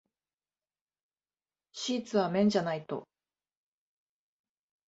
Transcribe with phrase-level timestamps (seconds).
[1.73, 3.07] シーツは綿じゃないと。